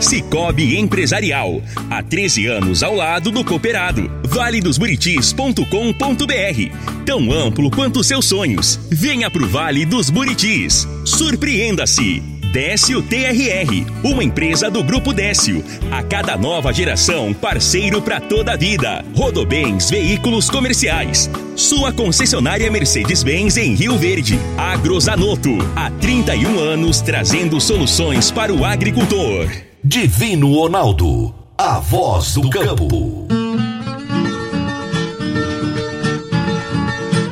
[0.00, 1.62] Cicobi Empresarial.
[1.90, 4.10] Há 13 anos ao lado do cooperado.
[4.24, 7.04] valedosburitis.com.br.
[7.04, 8.78] Tão amplo quanto seus sonhos.
[8.90, 10.86] Venha pro Vale dos Buritis.
[11.04, 12.22] Surpreenda-se.
[12.52, 15.62] Décio TRR, uma empresa do Grupo Décio.
[15.90, 19.04] A cada nova geração, parceiro para toda a vida.
[19.14, 21.28] Rodobens Veículos Comerciais.
[21.54, 24.38] Sua concessionária Mercedes-Benz em Rio Verde.
[24.56, 29.65] Agrozanoto, há 31 anos trazendo soluções para o agricultor.
[29.88, 33.28] Divino Ronaldo, a voz do campo.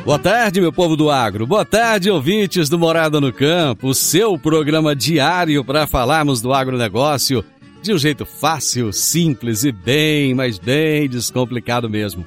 [0.05, 1.45] Boa tarde, meu povo do agro.
[1.45, 7.43] Boa tarde, ouvintes do Morada no Campo, o seu programa diário para falarmos do agronegócio
[7.81, 12.25] de um jeito fácil, simples e bem, mas bem descomplicado mesmo.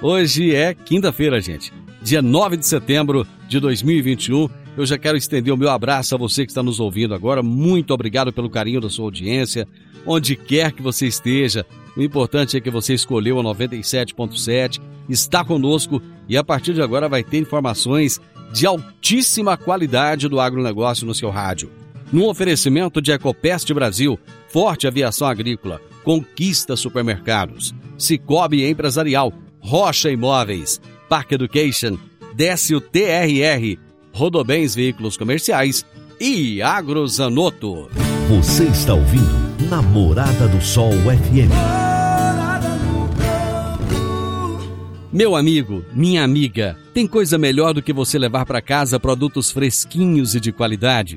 [0.00, 4.48] Hoje é quinta-feira, gente, dia 9 de setembro de 2021.
[4.78, 7.42] Eu já quero estender o meu abraço a você que está nos ouvindo agora.
[7.42, 9.66] Muito obrigado pelo carinho da sua audiência,
[10.06, 11.66] onde quer que você esteja.
[11.96, 17.08] O importante é que você escolheu a 97.7, está conosco e a partir de agora
[17.08, 18.20] vai ter informações
[18.52, 21.72] de altíssima qualidade do agronegócio no seu rádio.
[22.12, 31.32] Num oferecimento de Ecopest Brasil, Forte Aviação Agrícola, Conquista Supermercados, Cicobi Empresarial, Rocha Imóveis, Park
[31.32, 31.98] Education,
[32.36, 33.87] Décio TRR,
[34.18, 35.86] Rodobens Veículos Comerciais
[36.20, 37.88] e Agrozanoto.
[38.28, 41.54] Você está ouvindo Namorada do Sol FM.
[45.12, 50.34] Meu amigo, minha amiga, tem coisa melhor do que você levar para casa produtos fresquinhos
[50.34, 51.16] e de qualidade?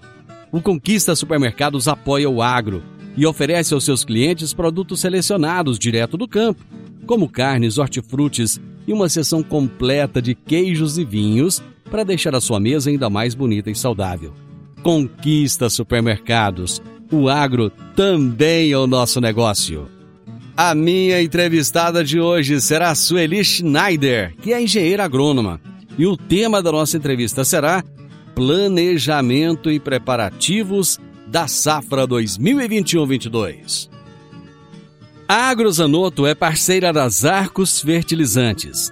[0.52, 2.84] O Conquista Supermercados apoia o agro
[3.18, 6.64] e oferece aos seus clientes produtos selecionados direto do campo,
[7.08, 12.59] como carnes, hortifrutis e uma seção completa de queijos e vinhos para deixar a sua
[12.59, 14.34] mesa ainda mais bonita e saudável.
[14.81, 16.81] Conquista Supermercados.
[17.12, 19.88] O agro também é o nosso negócio.
[20.56, 25.59] A minha entrevistada de hoje será Sueli Schneider, que é engenheira agrônoma.
[25.97, 27.84] E o tema da nossa entrevista será
[28.34, 30.97] Planejamento e Preparativos
[31.28, 33.90] da Safra 2021-22.
[35.28, 38.91] A Agrozanoto é parceira das Arcos Fertilizantes,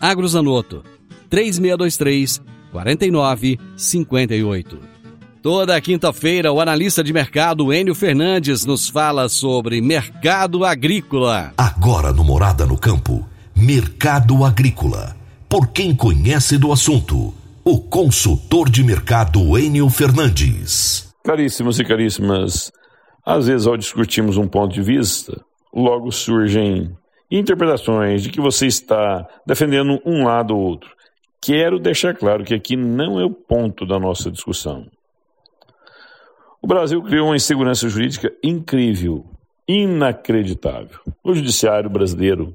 [0.00, 0.82] Agrozanoto,
[1.28, 2.40] 3623
[2.72, 4.78] 4958.
[5.42, 11.52] Toda quinta-feira, o analista de mercado Enio Fernandes nos fala sobre mercado agrícola.
[11.56, 15.16] Agora no Morada no Campo, Mercado Agrícola.
[15.48, 17.34] Por quem conhece do assunto,
[17.64, 21.12] o consultor de mercado Enio Fernandes.
[21.24, 22.72] Caríssimos e caríssimas,
[23.24, 25.38] às vezes ao discutirmos um ponto de vista,
[25.74, 26.90] logo surgem
[27.30, 30.90] interpretações de que você está defendendo um lado ou outro.
[31.40, 34.86] Quero deixar claro que aqui não é o ponto da nossa discussão.
[36.60, 39.24] O Brasil criou uma insegurança jurídica incrível,
[39.66, 40.98] inacreditável.
[41.24, 42.54] O judiciário brasileiro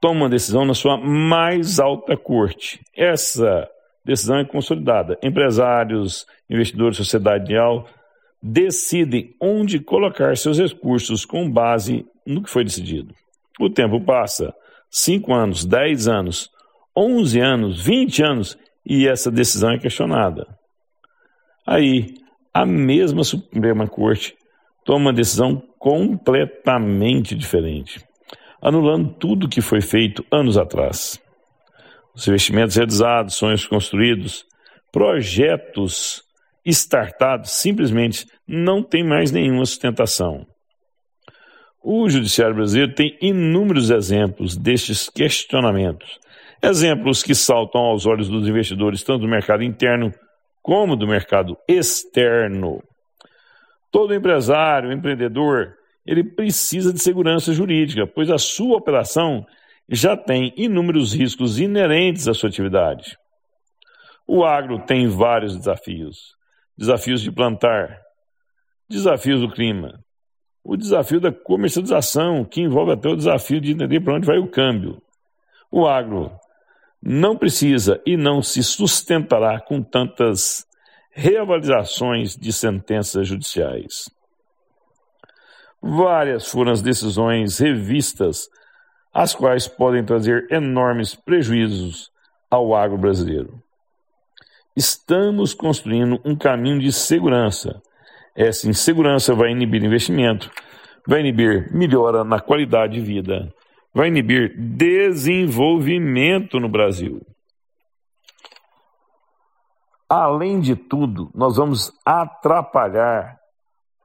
[0.00, 2.80] toma uma decisão na sua mais alta corte.
[2.96, 3.68] Essa
[4.04, 5.18] decisão é consolidada.
[5.22, 7.86] Empresários, investidores, sociedade real
[8.42, 13.14] decidem onde colocar seus recursos com base no que foi decidido.
[13.60, 14.54] O tempo passa,
[14.90, 16.50] 5 anos, 10 anos,
[16.96, 20.46] 11 anos, 20 anos, e essa decisão é questionada.
[21.66, 22.14] Aí,
[22.52, 24.36] a mesma Suprema Corte
[24.84, 28.04] toma uma decisão completamente diferente,
[28.60, 31.20] anulando tudo que foi feito anos atrás.
[32.14, 34.46] Os investimentos realizados, sonhos construídos,
[34.92, 36.22] projetos
[36.64, 40.46] startados simplesmente não têm mais nenhuma sustentação.
[41.86, 46.18] O Judiciário Brasileiro tem inúmeros exemplos destes questionamentos.
[46.62, 50.10] Exemplos que saltam aos olhos dos investidores, tanto do mercado interno
[50.62, 52.82] como do mercado externo.
[53.92, 55.74] Todo empresário, empreendedor,
[56.06, 59.44] ele precisa de segurança jurídica, pois a sua operação
[59.86, 63.14] já tem inúmeros riscos inerentes à sua atividade.
[64.26, 66.34] O agro tem vários desafios:
[66.78, 68.00] desafios de plantar,
[68.88, 70.02] desafios do clima,
[70.64, 74.48] o desafio da comercialização, que envolve até o desafio de entender para onde vai o
[74.48, 75.00] câmbio.
[75.70, 76.32] O agro
[77.02, 80.66] não precisa e não se sustentará com tantas
[81.10, 84.08] reavaliações de sentenças judiciais.
[85.82, 88.48] Várias foram as decisões revistas,
[89.12, 92.10] as quais podem trazer enormes prejuízos
[92.50, 93.62] ao agro brasileiro.
[94.74, 97.82] Estamos construindo um caminho de segurança.
[98.34, 100.50] Essa insegurança vai inibir investimento,
[101.06, 103.54] vai inibir melhora na qualidade de vida,
[103.92, 107.24] vai inibir desenvolvimento no Brasil.
[110.08, 113.38] Além de tudo, nós vamos atrapalhar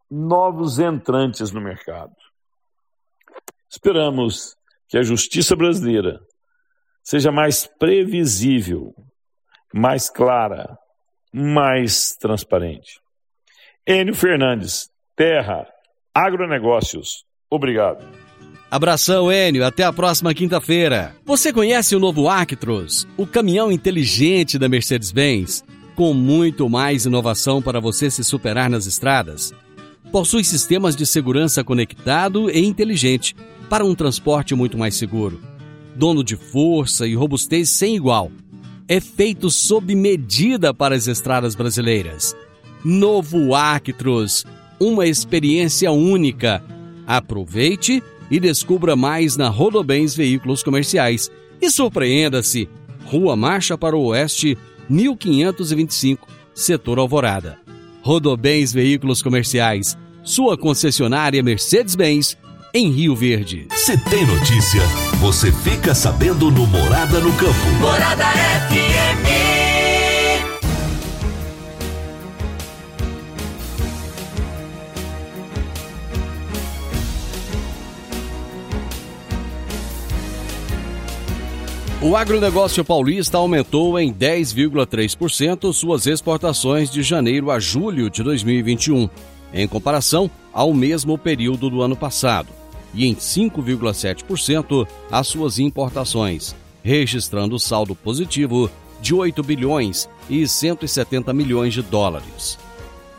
[0.09, 2.15] novos entrantes no mercado.
[3.69, 4.55] Esperamos
[4.87, 6.19] que a justiça brasileira
[7.03, 8.93] seja mais previsível,
[9.73, 10.77] mais clara,
[11.33, 12.99] mais transparente.
[13.87, 15.67] Enio Fernandes, Terra,
[16.13, 17.23] Agronegócios.
[17.49, 18.05] Obrigado.
[18.71, 19.65] Abração, Enio.
[19.65, 21.15] Até a próxima quinta-feira.
[21.25, 25.63] Você conhece o novo Actros, o caminhão inteligente da Mercedes-Benz,
[25.95, 29.51] com muito mais inovação para você se superar nas estradas?
[30.11, 33.35] Possui sistemas de segurança conectado e inteligente
[33.69, 35.41] para um transporte muito mais seguro.
[35.95, 38.31] Dono de força e robustez sem igual.
[38.87, 42.35] É feito sob medida para as estradas brasileiras.
[42.83, 44.45] Novo Actros,
[44.79, 46.63] uma experiência única.
[47.05, 51.31] Aproveite e descubra mais na Rodobens Veículos Comerciais.
[51.61, 52.69] E surpreenda-se!
[53.05, 57.57] Rua Marcha para o Oeste, 1525, Setor Alvorada.
[58.01, 62.37] Rodobens Veículos Comerciais, sua concessionária Mercedes-Benz,
[62.73, 63.67] em Rio Verde.
[63.75, 64.81] Se tem notícia,
[65.19, 67.67] você fica sabendo no Morada no Campo.
[67.81, 68.25] Morada
[68.69, 69.58] FM.
[82.01, 89.09] O agronegócio paulista aumentou em 10,3% suas exportações de janeiro a julho de 2021,
[89.53, 92.47] em comparação ao mesmo período do ano passado,
[92.93, 101.73] e em 5,7% as suas importações, registrando saldo positivo de 8 bilhões e 170 milhões
[101.73, 102.57] de dólares.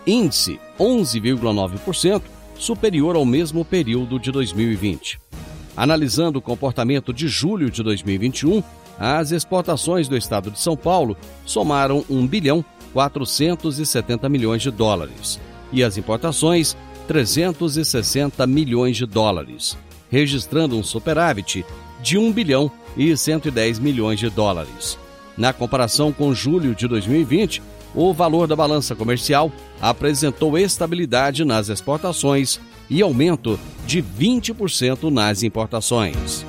[0.07, 2.23] Índice 11,9%
[2.55, 5.21] superior ao mesmo período de 2020.
[5.81, 8.63] Analisando o comportamento de julho de 2021,
[8.99, 11.17] as exportações do estado de São Paulo
[11.47, 12.63] somaram 1 bilhão
[12.93, 15.41] 470 milhões de dólares
[15.73, 16.77] e as importações
[17.09, 19.75] 360 milhões de dólares,
[20.11, 21.65] registrando um superávit
[22.03, 24.99] de 1 bilhão e 110 milhões de dólares.
[25.35, 27.63] Na comparação com julho de 2020,
[27.95, 29.51] o valor da balança comercial
[29.81, 36.45] apresentou estabilidade nas exportações e aumento de 20% nas importações.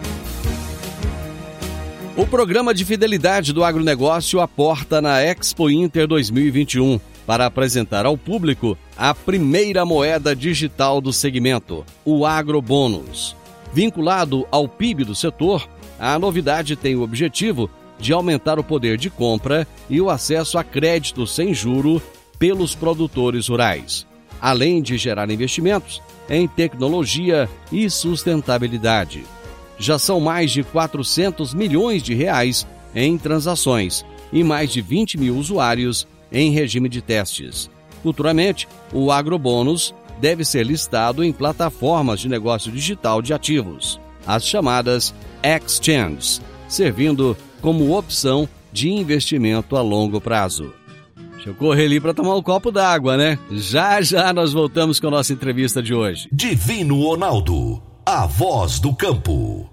[2.17, 8.77] O programa de fidelidade do agronegócio aporta na Expo Inter 2021 para apresentar ao público
[8.97, 13.35] a primeira moeda digital do segmento, o AgroBônus.
[13.73, 19.09] Vinculado ao PIB do setor, a novidade tem o objetivo de aumentar o poder de
[19.09, 22.01] compra e o acesso a crédito sem juro
[22.37, 24.05] pelos produtores rurais,
[24.41, 29.23] além de gerar investimentos em tecnologia e sustentabilidade.
[29.77, 35.37] Já são mais de 400 milhões de reais em transações e mais de 20 mil
[35.37, 37.69] usuários em regime de testes.
[38.01, 45.13] Futuramente, o agrobônus deve ser listado em plataformas de negócio digital de ativos, as chamadas
[45.43, 50.73] exchanges, servindo como opção de investimento a longo prazo.
[51.41, 53.39] Deixa eu correr ali para tomar um copo d'água, né?
[53.49, 56.29] Já já nós voltamos com a nossa entrevista de hoje.
[56.31, 59.67] Divino Ronaldo, a voz do campo.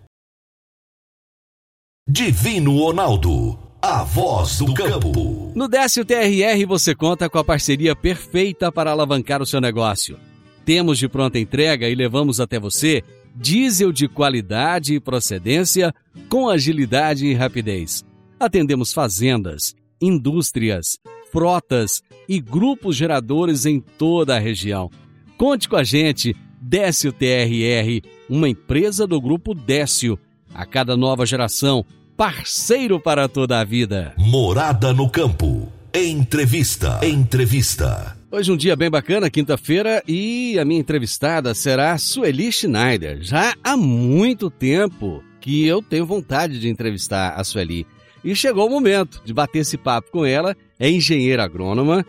[2.08, 5.52] Divino Ronaldo, a voz do campo.
[5.54, 10.18] No Décio TRR você conta com a parceria perfeita para alavancar o seu negócio.
[10.64, 13.04] Temos de pronta entrega e levamos até você
[13.36, 15.94] diesel de qualidade e procedência
[16.30, 18.06] com agilidade e rapidez.
[18.40, 20.98] Atendemos fazendas, indústrias,
[21.32, 24.90] frotas e grupos geradores em toda a região.
[25.36, 30.18] Conte com a gente, Décio TRR, uma empresa do grupo Décio.
[30.54, 31.84] A cada nova geração,
[32.16, 34.14] parceiro para toda a vida.
[34.16, 35.72] Morada no campo.
[35.94, 37.00] Entrevista.
[37.02, 38.16] Entrevista.
[38.30, 43.22] Hoje um dia bem bacana, quinta-feira, e a minha entrevistada será Sueli Schneider.
[43.22, 47.86] Já há muito tempo que eu tenho vontade de entrevistar a Sueli.
[48.24, 50.56] E chegou o momento de bater esse papo com ela.
[50.78, 52.04] É engenheira agrônoma,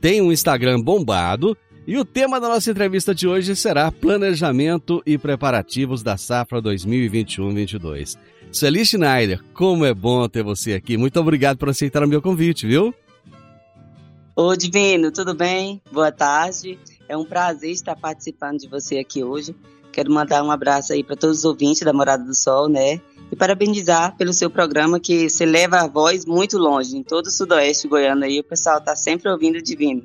[0.00, 1.56] tem um Instagram bombado
[1.86, 8.16] e o tema da nossa entrevista de hoje será Planejamento e Preparativos da Safra 2021-22.
[8.50, 10.96] Sueli Schneider, como é bom ter você aqui.
[10.96, 12.94] Muito obrigado por aceitar o meu convite, viu?
[14.34, 15.82] Ô Divino, tudo bem?
[15.92, 16.78] Boa tarde.
[17.08, 19.54] É um prazer estar participando de você aqui hoje.
[19.94, 23.00] Quero mandar um abraço aí para todos os ouvintes da Morada do Sol, né?
[23.30, 27.30] E parabenizar pelo seu programa que você leva a voz muito longe, em todo o
[27.30, 30.02] sudoeste goiano aí, o pessoal está sempre ouvindo o Divino.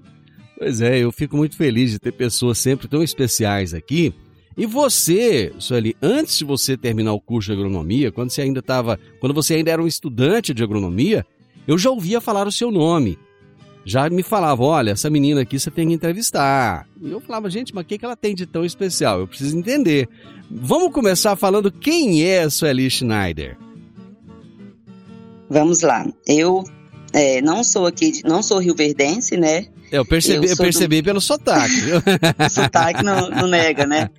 [0.55, 4.13] Pois é, eu fico muito feliz de ter pessoas sempre tão especiais aqui.
[4.55, 8.99] E você, Sueli, antes de você terminar o curso de agronomia, quando você ainda estava,
[9.19, 11.25] quando você ainda era um estudante de agronomia,
[11.67, 13.17] eu já ouvia falar o seu nome
[13.89, 16.87] já me falava, olha, essa menina aqui você tem que entrevistar.
[17.01, 19.19] E eu falava, gente, mas o que, que ela tem de tão especial?
[19.19, 20.07] Eu preciso entender.
[20.49, 23.57] Vamos começar falando quem é a Sueli Schneider.
[25.49, 26.05] Vamos lá.
[26.27, 26.63] Eu
[27.13, 29.65] é, não sou aqui, não sou rioverdense, né?
[29.91, 31.05] Eu percebi, eu, eu percebi do...
[31.05, 31.73] pelo sotaque.
[32.45, 34.09] o sotaque não, não nega, né?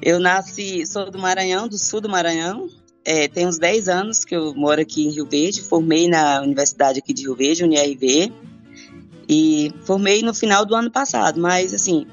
[0.00, 2.68] Eu nasci, sou do Maranhão, do sul do Maranhão.
[3.04, 7.00] É, tem uns 10 anos que eu moro aqui em Rio Verde, formei na Universidade
[7.00, 8.32] aqui de Rio Verde, UniRV,
[9.32, 12.06] e formei no final do ano passado, mas assim,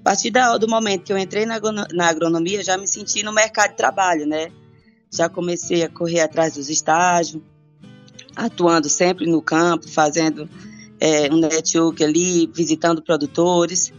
[0.00, 1.60] a partir do momento que eu entrei na,
[1.92, 4.50] na agronomia, já me senti no mercado de trabalho, né?
[5.10, 7.42] Já comecei a correr atrás dos estágios,
[8.34, 10.48] atuando sempre no campo, fazendo
[10.98, 13.92] é, um network ali, visitando produtores.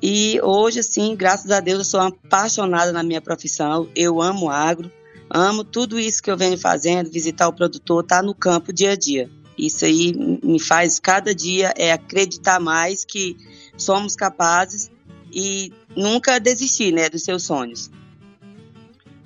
[0.00, 3.88] E hoje, assim, graças a Deus, eu sou apaixonada na minha profissão.
[3.96, 4.90] Eu amo agro.
[5.28, 8.92] Amo tudo isso que eu venho fazendo, visitar o produtor, estar tá no campo dia
[8.92, 9.28] a dia.
[9.66, 10.12] Isso aí
[10.42, 13.36] me faz cada dia é acreditar mais que
[13.76, 14.90] somos capazes
[15.32, 17.90] e nunca desistir, né, dos seus sonhos.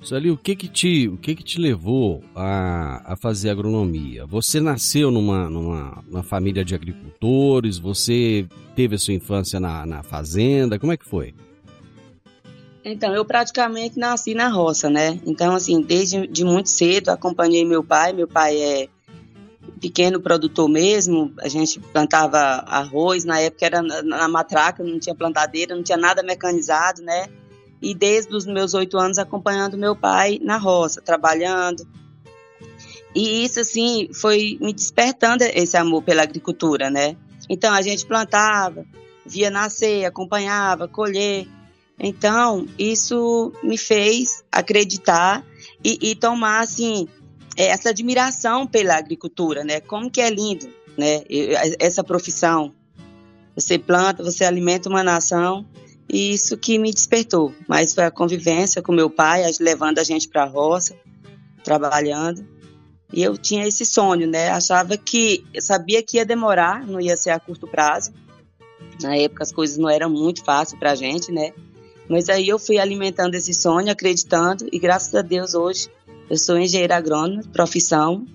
[0.01, 4.23] Sueli, o que que te, o que que te levou a, a fazer agronomia?
[4.27, 7.79] Você nasceu numa, numa, numa família de agricultores?
[7.79, 10.77] Você teve a sua infância na, na fazenda?
[10.77, 11.33] Como é que foi?
[12.83, 15.19] Então, eu praticamente nasci na roça, né?
[15.25, 18.13] Então, assim, desde de muito cedo acompanhei meu pai.
[18.13, 18.89] Meu pai é
[19.79, 21.33] pequeno produtor mesmo.
[21.39, 25.97] A gente plantava arroz, na época era na, na matraca, não tinha plantadeira, não tinha
[25.97, 27.27] nada mecanizado, né?
[27.81, 31.85] E desde os meus oito anos acompanhando meu pai na roça, trabalhando.
[33.13, 37.15] E isso, assim, foi me despertando esse amor pela agricultura, né?
[37.49, 38.85] Então, a gente plantava,
[39.25, 41.47] via nascer, acompanhava, colher.
[41.97, 45.45] Então, isso me fez acreditar
[45.83, 47.07] e, e tomar, assim,
[47.55, 49.79] essa admiração pela agricultura, né?
[49.79, 51.23] Como que é lindo, né?
[51.79, 52.73] Essa profissão.
[53.55, 55.65] Você planta, você alimenta uma nação
[56.09, 57.53] e isso que me despertou.
[57.67, 60.95] Mas foi a convivência com meu pai, levando a gente para a roça,
[61.63, 62.45] trabalhando.
[63.13, 64.49] E eu tinha esse sonho, né?
[64.49, 68.11] Achava que, sabia que ia demorar, não ia ser a curto prazo.
[69.01, 71.53] Na época as coisas não eram muito fáceis para a gente, né?
[72.09, 75.89] Mas aí eu fui alimentando esse sonho, acreditando, e graças a Deus hoje
[76.29, 78.25] eu sou engenheira agrônoma, profissão,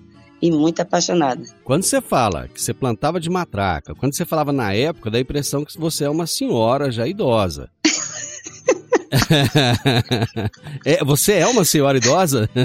[0.41, 1.43] e muito apaixonada.
[1.63, 5.21] Quando você fala que você plantava de matraca, quando você falava na época, dá a
[5.21, 7.69] impressão que você é uma senhora já idosa.
[10.85, 12.49] é, você é uma senhora idosa?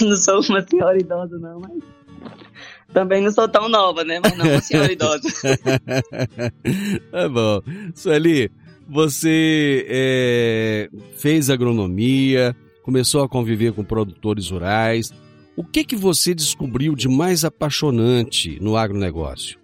[0.00, 1.72] não sou uma senhora idosa, não, mas.
[2.92, 4.20] Também não sou tão nova, né?
[4.22, 5.28] Mas não uma senhora idosa.
[7.10, 7.60] tá bom.
[7.94, 8.50] Sueli,
[8.88, 12.56] você é, fez agronomia,
[12.88, 15.12] começou a conviver com produtores rurais.
[15.54, 19.60] O que, que você descobriu de mais apaixonante no agronegócio?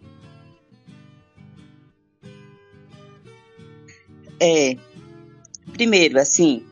[4.39, 4.77] É,
[5.73, 6.67] primeiro, assim,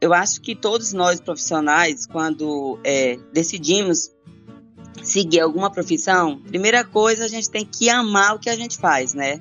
[0.00, 4.10] eu acho que todos nós profissionais, quando é, decidimos
[5.00, 9.14] seguir alguma profissão, primeira coisa a gente tem que amar o que a gente faz,
[9.14, 9.40] né?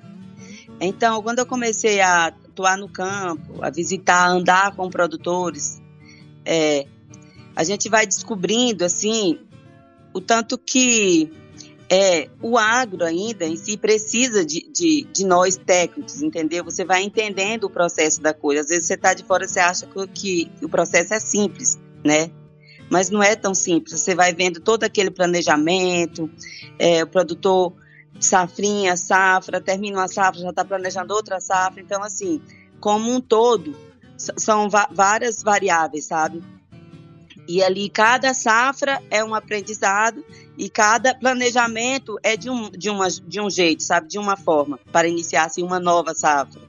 [0.80, 5.82] Então, quando eu comecei a atuar no campo, a visitar, andar com produtores,
[6.48, 6.88] é,
[7.54, 9.40] a gente vai descobrindo assim
[10.14, 11.30] o tanto que
[11.90, 16.64] é, o agro ainda em si precisa de, de, de, nós técnicos, entendeu?
[16.64, 18.62] Você vai entendendo o processo da coisa.
[18.62, 20.08] Às vezes você está de fora, você acha que,
[20.46, 22.32] que, o processo é simples, né?
[22.90, 24.00] Mas não é tão simples.
[24.00, 26.30] Você vai vendo todo aquele planejamento,
[26.80, 27.74] é, o produtor
[28.20, 31.82] safrinha, safra, termina uma safra, já está planejando outra safra.
[31.82, 32.42] Então, assim,
[32.80, 33.76] como um todo,
[34.18, 36.44] são várias variáveis, sabe?
[37.48, 40.24] E ali cada safra é um aprendizado
[40.58, 44.08] e cada planejamento é de um, de uma, de um jeito, sabe?
[44.08, 46.62] De uma forma, para iniciar assim, uma nova safra.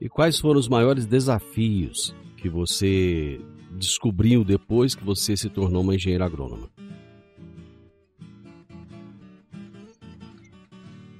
[0.00, 3.40] E quais foram os maiores desafios que você
[3.70, 6.68] descobriu depois que você se tornou uma engenheira agrônoma?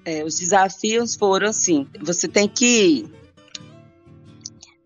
[0.05, 3.07] É, os desafios foram assim: você tem que,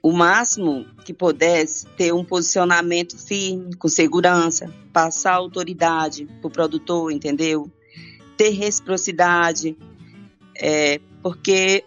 [0.07, 7.11] o máximo que pudesse, ter um posicionamento firme, com segurança, passar autoridade para o produtor,
[7.11, 7.69] entendeu?
[8.37, 9.77] Ter reciprocidade,
[10.57, 11.83] é, porque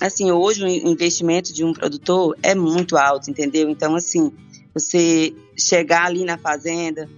[0.00, 3.68] assim hoje o investimento de um produtor é muito alto, entendeu?
[3.68, 4.32] Então assim
[4.72, 7.10] você chegar ali na fazenda,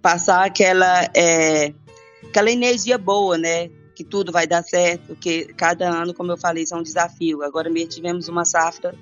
[0.00, 1.74] passar aquela é,
[2.22, 3.68] aquela energia boa, né?
[3.96, 7.42] que tudo vai dar certo, porque cada ano, como eu falei, é um desafio.
[7.42, 8.94] Agora mesmo tivemos uma safra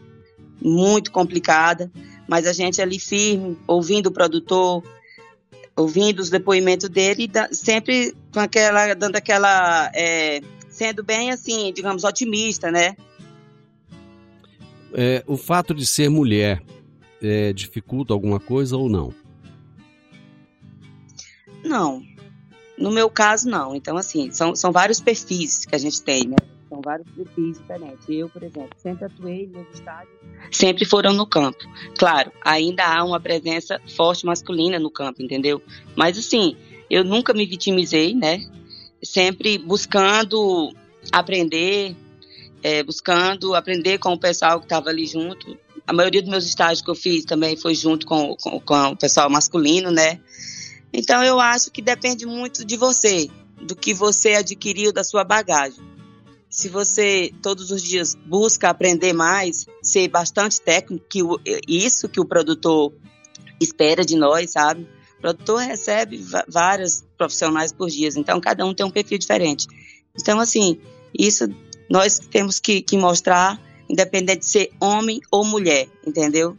[0.61, 1.91] muito complicada,
[2.27, 4.83] mas a gente ali firme, ouvindo o produtor,
[5.77, 12.71] ouvindo os depoimentos dele, sempre com aquela, dando aquela, é, sendo bem assim, digamos, otimista,
[12.71, 12.97] né?
[14.93, 16.63] É, o fato de ser mulher
[17.23, 19.15] é, dificulta alguma coisa ou não?
[21.65, 22.03] Não,
[22.79, 23.75] no meu caso, não.
[23.75, 26.37] Então, assim, são, são vários perfis que a gente tem, né?
[26.69, 28.05] São vários perfis diferentes.
[28.09, 30.15] Eu, por exemplo, sempre atuei nos estádios,
[30.51, 31.59] sempre foram no campo.
[31.99, 35.63] Claro, ainda há uma presença forte masculina no campo, entendeu?
[35.97, 36.57] Mas, assim,
[36.91, 38.47] eu nunca me vitimizei, né?
[39.03, 40.75] Sempre buscando
[41.13, 41.97] aprender,
[42.63, 45.57] é, buscando aprender com o pessoal que estava ali junto.
[45.87, 48.97] A maioria dos meus estágios que eu fiz também foi junto com, com, com o
[48.97, 50.21] pessoal masculino, né?
[50.93, 53.29] Então eu acho que depende muito de você,
[53.63, 55.83] do que você adquiriu da sua bagagem.
[56.51, 62.21] Se você todos os dias busca aprender mais, ser bastante técnico, que o, isso que
[62.21, 62.93] o produtor
[63.61, 64.89] espera de nós, sabe?
[65.19, 69.67] O produtor recebe vários profissionais por dia, então cada um tem um perfil diferente.
[70.19, 70.81] Então, assim,
[71.17, 71.49] isso
[71.91, 76.57] nós temos que, que mostrar, independente de ser homem ou mulher, entendeu?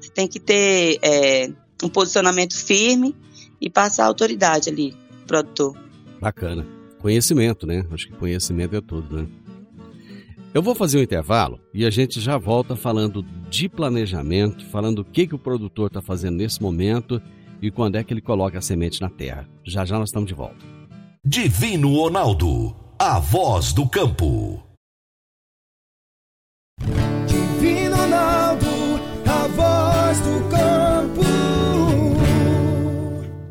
[0.00, 1.50] Você tem que ter é,
[1.82, 3.14] um posicionamento firme
[3.60, 5.76] e passar autoridade ali, produtor.
[6.20, 6.81] Bacana.
[7.02, 7.84] Conhecimento, né?
[7.90, 9.28] Acho que conhecimento é tudo, né?
[10.54, 15.04] Eu vou fazer um intervalo e a gente já volta falando de planejamento, falando o
[15.04, 17.20] que, que o produtor está fazendo nesse momento
[17.60, 19.48] e quando é que ele coloca a semente na terra.
[19.64, 20.64] Já já nós estamos de volta.
[21.24, 24.62] Divino Ronaldo, a voz do campo.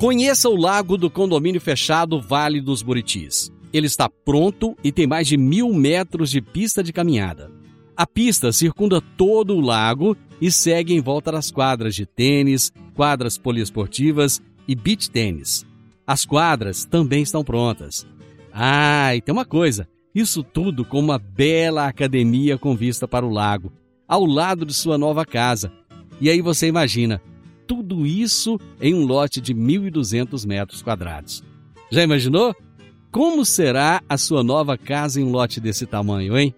[0.01, 3.51] Conheça o lago do condomínio fechado Vale dos Buritis.
[3.71, 7.51] Ele está pronto e tem mais de mil metros de pista de caminhada.
[7.95, 13.37] A pista circunda todo o lago e segue em volta das quadras de tênis, quadras
[13.37, 15.67] poliesportivas e beach tênis.
[16.07, 18.03] As quadras também estão prontas.
[18.51, 23.29] Ah, e tem uma coisa: isso tudo com uma bela academia com vista para o
[23.29, 23.71] lago,
[24.07, 25.71] ao lado de sua nova casa.
[26.19, 27.21] E aí você imagina,
[27.71, 31.41] tudo isso em um lote de 1.200 metros quadrados.
[31.89, 32.53] Já imaginou?
[33.09, 36.53] Como será a sua nova casa em um lote desse tamanho, hein?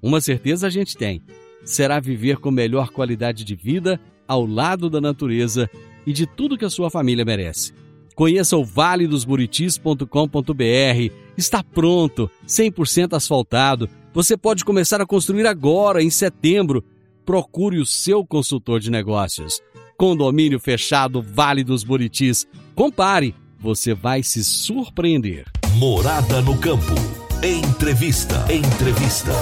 [0.00, 1.20] Uma certeza a gente tem:
[1.64, 5.68] será viver com melhor qualidade de vida ao lado da natureza
[6.06, 7.72] e de tudo que a sua família merece.
[8.14, 11.12] Conheça o valedosburitis.com.br.
[11.36, 13.90] Está pronto, 100% asfaltado.
[14.12, 16.84] Você pode começar a construir agora, em setembro.
[17.26, 19.60] Procure o seu consultor de negócios.
[19.96, 22.46] Condomínio fechado Vale dos Buritis.
[22.74, 25.44] Compare, você vai se surpreender.
[25.76, 26.94] Morada no campo.
[27.42, 28.44] Entrevista.
[28.52, 29.32] Entrevista.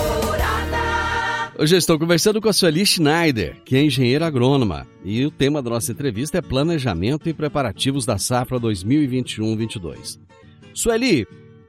[1.59, 5.63] Hoje eu estou conversando com a Sueli Schneider, que é engenheira agrônoma, e o tema
[5.63, 10.19] da nossa entrevista é planejamento e preparativos da safra 2021-22.
[10.75, 11.27] Sueli,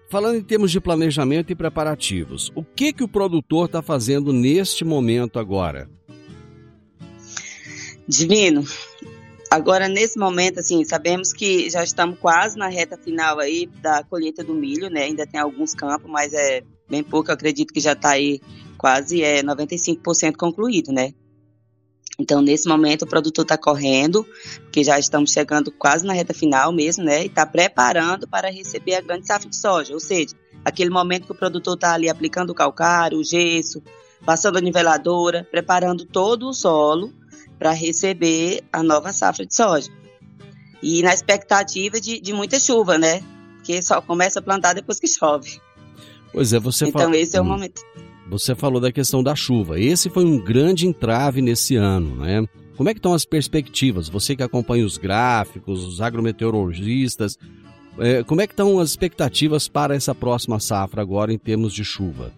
[0.10, 4.84] falando em termos de planejamento e preparativos, o que que o produtor está fazendo neste
[4.84, 5.90] momento agora?
[8.08, 8.66] Divino.
[9.54, 14.44] Agora, nesse momento, assim, sabemos que já estamos quase na reta final aí da colheita
[14.44, 15.04] do milho, né?
[15.04, 17.30] Ainda tem alguns campos, mas é bem pouco.
[17.30, 18.42] Eu acredito que já está aí
[18.80, 21.14] quase é 95% concluído, né?
[22.20, 24.26] Então, nesse momento, o produtor está correndo,
[24.64, 27.24] porque já estamos chegando quase na reta final mesmo, né?
[27.24, 29.94] E está preparando para receber a grande safra de soja.
[29.94, 30.36] Ou seja,
[30.66, 33.84] aquele momento que o produtor está ali aplicando o calcário, o gesso,
[34.26, 37.14] passando a niveladora, preparando todo o solo
[37.64, 39.90] para receber a nova safra de soja.
[40.82, 43.24] E na expectativa de, de muita chuva, né?
[43.56, 45.62] Porque só começa a plantar depois que chove.
[46.34, 47.16] Pois é, você Então fala...
[47.16, 47.82] esse é o momento.
[48.30, 49.80] Você falou da questão da chuva.
[49.80, 52.46] Esse foi um grande entrave nesse ano, né?
[52.76, 54.10] Como é que estão as perspectivas?
[54.10, 57.38] Você que acompanha os gráficos, os agrometeorologistas,
[57.98, 61.86] é, como é que estão as expectativas para essa próxima safra agora em termos de
[61.86, 62.34] chuva?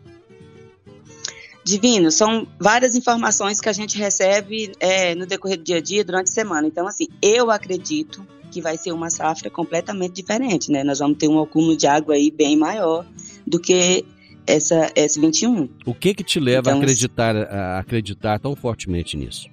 [1.65, 6.06] Divino, são várias informações que a gente recebe é, no decorrer do dia a dia,
[6.06, 6.67] durante a semana.
[6.67, 10.84] Então, assim, eu acredito que vai ser uma safra completamente diferente, né?
[10.84, 13.04] Nós vamos ter um acúmulo de água aí bem maior
[13.47, 14.06] do que
[14.45, 15.67] essa S21.
[15.88, 19.49] O que que te leva então, a acreditar, a acreditar tão fortemente nisso?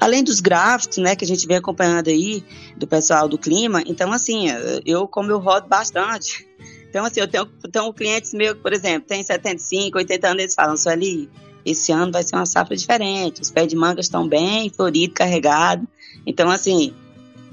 [0.00, 2.42] Além dos gráficos, né, que a gente vem acompanhando aí
[2.76, 4.46] do pessoal do clima, então assim,
[4.84, 6.48] eu como eu rodo bastante,
[6.90, 10.74] então, assim, eu tenho, tenho clientes meus, por exemplo, tem 75, 80 anos, eles falam,
[10.86, 11.30] ali,
[11.64, 15.86] esse ano vai ser uma safra diferente, os pés de manga estão bem floridos, carregados.
[16.26, 16.92] Então, assim,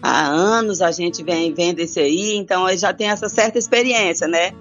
[0.02, 4.54] há anos a gente vem vendo isso aí, então já tem essa certa experiência, né?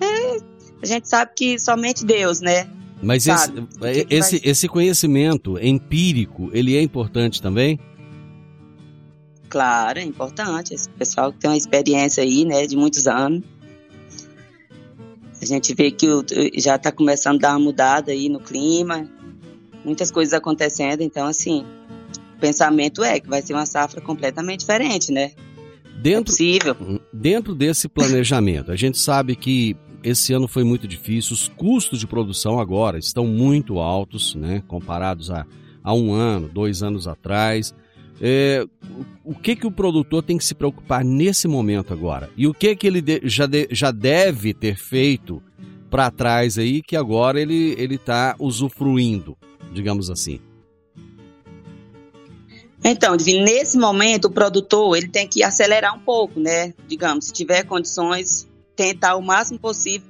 [0.00, 0.36] É,
[0.82, 2.68] a gente sabe que somente Deus, né?
[3.00, 7.78] Mas esse, que que esse, esse conhecimento empírico, ele é importante também?
[9.48, 10.74] Claro, é importante.
[10.74, 13.44] Esse pessoal que tem uma experiência aí, né, de muitos anos.
[15.40, 16.06] A gente vê que
[16.56, 19.08] já está começando a dar uma mudada aí no clima,
[19.84, 21.64] muitas coisas acontecendo, então assim,
[22.36, 25.32] o pensamento é que vai ser uma safra completamente diferente, né?
[26.00, 26.76] Dentro, é possível.
[27.12, 32.06] Dentro desse planejamento, a gente sabe que esse ano foi muito difícil, os custos de
[32.06, 34.62] produção agora estão muito altos, né?
[34.66, 35.44] Comparados a,
[35.82, 37.74] a um ano, dois anos atrás.
[38.20, 38.66] É,
[39.24, 42.28] o que que o produtor tem que se preocupar nesse momento agora?
[42.36, 45.42] E o que que ele de, já, de, já deve ter feito
[45.90, 49.36] para trás aí que agora ele ele está usufruindo,
[49.72, 50.40] digamos assim?
[52.82, 56.74] Então, nesse momento o produtor ele tem que acelerar um pouco, né?
[56.86, 60.08] Digamos, se tiver condições, tentar o máximo possível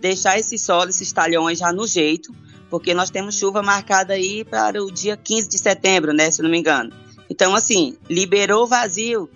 [0.00, 2.34] deixar esse solo, esses talhões já no jeito,
[2.70, 6.30] porque nós temos chuva marcada aí para o dia 15 de setembro, né?
[6.30, 6.92] Se não me engano.
[7.30, 9.28] Então, assim, liberou vazio,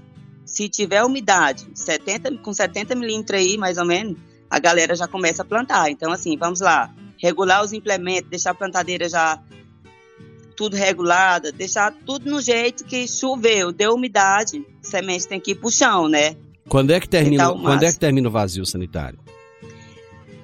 [0.44, 4.16] se tiver umidade, 70, com 70 milímetros aí, mais ou menos,
[4.50, 5.90] a galera já começa a plantar.
[5.90, 9.40] Então, assim, vamos lá, regular os implementos, deixar a plantadeira já
[10.56, 15.70] tudo regulada, deixar tudo no jeito que choveu, deu umidade, semente tem que ir pro
[15.70, 16.36] chão, né?
[16.68, 19.18] Quando é que termina, quando é que termina o vazio sanitário?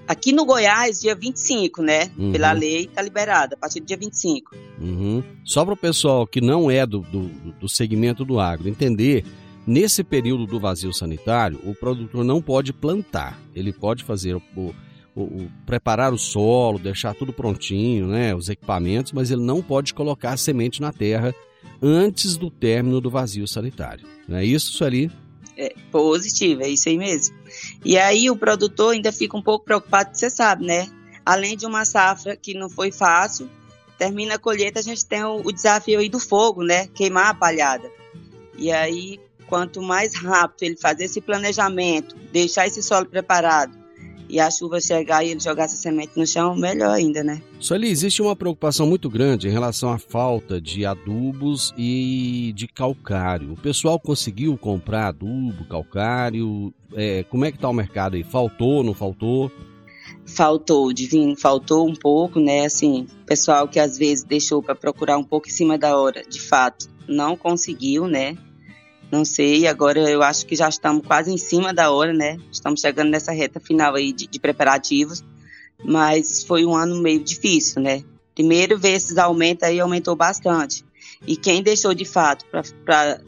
[0.09, 2.11] Aqui no Goiás, dia 25, né?
[2.17, 2.33] Uhum.
[2.33, 4.57] Pela lei, tá liberada, a partir do dia 25.
[4.81, 5.23] Uhum.
[5.45, 7.29] Só para o pessoal que não é do, do,
[7.61, 9.23] do segmento do agro entender,
[9.67, 13.39] nesse período do vazio sanitário, o produtor não pode plantar.
[13.55, 14.75] Ele pode fazer o, o,
[15.15, 18.35] o, preparar o solo, deixar tudo prontinho, né?
[18.35, 21.35] Os equipamentos, mas ele não pode colocar semente na terra
[21.83, 24.07] antes do término do vazio sanitário.
[24.27, 25.11] Não é isso, Sueli?
[25.55, 27.37] É positivo, é isso aí mesmo.
[27.85, 30.89] E aí o produtor ainda fica um pouco preocupado, você sabe, né?
[31.25, 33.49] Além de uma safra que não foi fácil,
[33.97, 36.87] termina a colheita, a gente tem o, o desafio aí do fogo, né?
[36.89, 37.91] Queimar a palhada.
[38.57, 43.77] E aí, quanto mais rápido ele fazer esse planejamento, deixar esse solo preparado,
[44.29, 47.43] e a chuva chegar e ele jogar essa semente no chão, melhor ainda, né?
[47.59, 53.53] Sueli, existe uma preocupação muito grande em relação à falta de adubos e de calcário.
[53.53, 56.73] O pessoal conseguiu comprar adubo, calcário?
[56.95, 58.23] É, como é que está o mercado aí?
[58.23, 59.51] Faltou, não faltou?
[60.25, 62.67] Faltou, divino, faltou um pouco, né?
[62.67, 66.41] Assim, pessoal que às vezes deixou para procurar um pouco em cima da hora, de
[66.41, 68.37] fato, não conseguiu, né?
[69.11, 72.39] Não sei, agora eu acho que já estamos quase em cima da hora, né?
[72.53, 75.25] Estamos chegando nessa reta final aí de, de preparativos,
[75.83, 78.05] mas foi um ano meio difícil, né?
[78.35, 80.85] Primeiro ver esses aumentos aí aumentou bastante.
[81.27, 82.45] E quem deixou de fato
[82.85, 83.21] para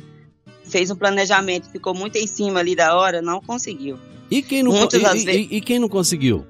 [0.64, 3.99] fez um planejamento, ficou muito em cima ali da hora, não conseguiu.
[4.31, 6.47] E quem não, Muitas, e, vezes, e, e quem não conseguiu?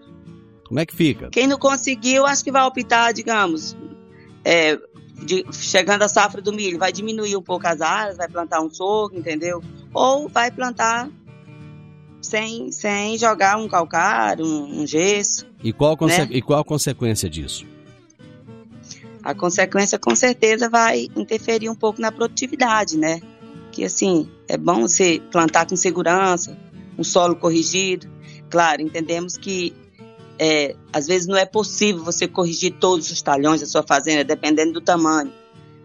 [0.65, 1.31] Como é que fica?
[1.31, 3.75] Quem não conseguiu, acho que vai optar, digamos,
[4.45, 4.79] é,
[5.25, 8.71] de, chegando a safra do milho, vai diminuir um pouco as áreas, vai plantar um
[8.71, 9.63] sorgo, entendeu?
[9.93, 11.09] Ou vai plantar
[12.21, 15.47] sem, sem jogar um calcário, um, um gesso.
[15.63, 16.29] E qual, né?
[16.31, 17.67] e qual a consequência disso?
[19.23, 23.21] A consequência com certeza vai interferir um pouco na produtividade, né?
[23.71, 26.57] Que assim, é bom você plantar com segurança,
[26.99, 28.09] um solo corrigido.
[28.49, 29.75] Claro, entendemos que
[30.43, 34.73] é, às vezes não é possível você corrigir todos os talhões da sua fazenda, dependendo
[34.73, 35.31] do tamanho.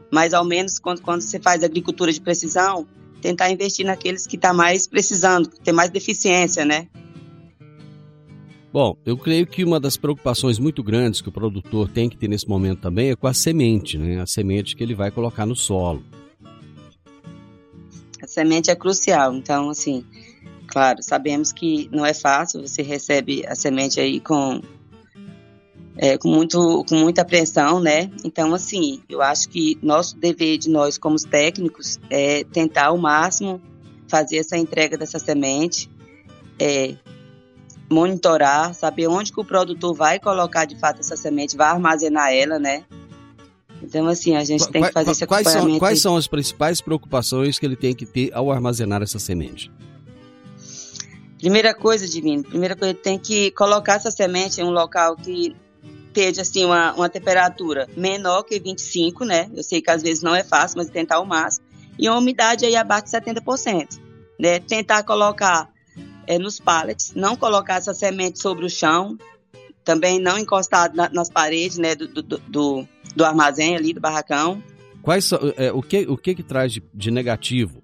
[0.10, 2.88] Mas ao menos quando, quando você faz agricultura de precisão,
[3.22, 6.88] tentar investir naqueles que está mais precisando, que tem mais deficiência, né?
[8.72, 12.30] Bom, eu creio que uma das preocupações muito grandes que o produtor tem que ter
[12.30, 14.22] nesse momento também é com a semente, né?
[14.22, 16.02] A semente que ele vai colocar no solo.
[18.22, 20.06] A semente é crucial, então assim,
[20.76, 24.60] Claro, sabemos que não é fácil, você recebe a semente aí com,
[25.96, 28.12] é, com, muito, com muita pressão, né?
[28.26, 33.62] Então, assim, eu acho que nosso dever de nós, como técnicos, é tentar ao máximo
[34.10, 35.90] fazer essa entrega dessa semente,
[36.60, 36.96] é,
[37.90, 42.60] monitorar, saber onde que o produtor vai colocar de fato essa semente, vai armazenar ela,
[42.60, 42.84] né?
[43.82, 45.72] Então, assim, a gente tem que fazer esse quais acompanhamento.
[45.72, 49.72] são, quais são as principais preocupações que ele tem que ter ao armazenar essa semente?
[51.40, 55.56] Primeira coisa, Divino, primeira coisa, tem que colocar essa semente em um local que
[56.08, 59.50] esteja, assim, uma, uma temperatura menor que 25, né?
[59.54, 61.66] Eu sei que às vezes não é fácil, mas tentar o máximo.
[62.00, 64.00] E uma umidade aí abaixo de 70%,
[64.40, 64.60] né?
[64.60, 65.70] Tentar colocar
[66.26, 69.18] é, nos pallets, não colocar essa semente sobre o chão,
[69.84, 74.62] também não encostar na, nas paredes, né, do, do, do, do, armazém ali, do barracão.
[75.02, 77.84] Quais é, o, que, o que que traz de, de negativo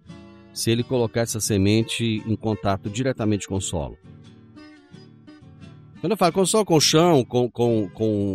[0.53, 3.97] se ele colocar essa semente em contato diretamente com o solo?
[5.99, 8.33] Quando eu falo com o solo, com o chão, com, com, com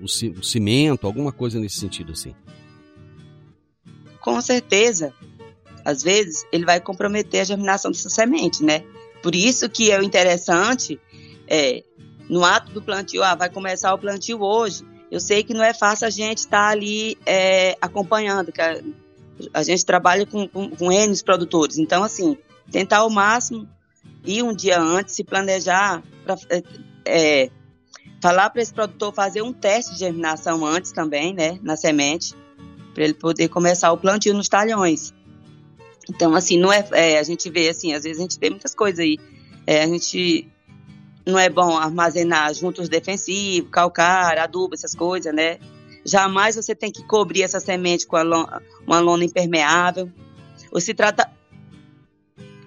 [0.00, 2.34] o, o, cimento, alguma coisa nesse sentido assim.
[4.20, 5.12] Com certeza,
[5.84, 8.82] às vezes ele vai comprometer a germinação dessa semente, né?
[9.22, 10.98] Por isso que é interessante,
[11.46, 11.84] é,
[12.28, 14.82] no ato do plantio, ah, vai começar o plantio hoje.
[15.10, 18.50] Eu sei que não é fácil a gente estar tá ali é, acompanhando,
[19.52, 21.78] a, gente trabalha com, com, com N produtores.
[21.78, 22.36] Então, assim,
[22.70, 23.68] tentar ao máximo
[24.24, 26.62] ir um dia antes, se planejar, pra, é,
[27.04, 27.50] é
[28.20, 32.34] falar para esse produtor fazer um teste de germinação antes também, né, na semente,
[32.94, 35.12] para ele poder começar o plantio nos talhões.
[36.08, 38.74] Então, assim, não é, é, a gente vê, assim, às vezes a gente vê muitas
[38.74, 39.18] coisas aí.
[39.66, 40.48] É, a gente
[41.26, 45.58] não é bom armazenar juntos defensivos, calcário, adubo, essas coisas, né?
[46.04, 50.10] Jamais você tem que cobrir essa semente com lona, uma lona impermeável.
[50.70, 51.30] Ou se trata.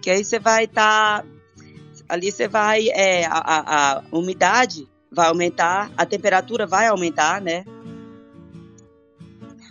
[0.02, 1.22] Que aí você vai estar.
[1.22, 1.28] Tá,
[2.10, 2.90] ali você vai.
[2.90, 7.66] É, a, a, a umidade vai aumentar, a temperatura vai aumentar, né?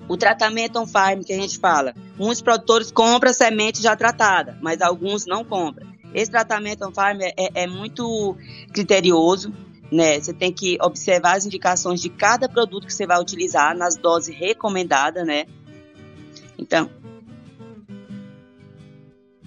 [0.08, 5.26] O tratamento on-farm que a gente fala, muitos produtores compram semente já tratada, mas alguns
[5.26, 5.86] não compram.
[6.14, 8.36] Esse tratamento on-farm é, é, é muito
[8.72, 9.52] criterioso,
[9.90, 10.20] né?
[10.20, 14.34] Você tem que observar as indicações de cada produto que você vai utilizar nas doses
[14.34, 15.46] recomendadas, né?
[16.58, 16.90] Então,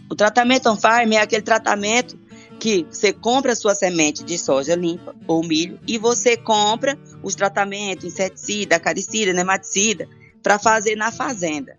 [0.09, 2.17] o tratamento on-farm é aquele tratamento
[2.59, 7.33] que você compra a sua semente de soja limpa ou milho e você compra os
[7.33, 10.07] tratamentos inseticida, acaricida, nematicida
[10.43, 11.75] para fazer na fazenda.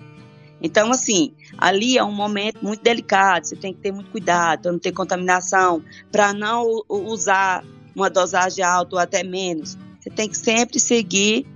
[0.63, 4.73] Então, assim, ali é um momento muito delicado, você tem que ter muito cuidado para
[4.73, 9.77] não ter contaminação, para não usar uma dosagem alta ou até menos.
[10.01, 11.47] Você tem que sempre seguir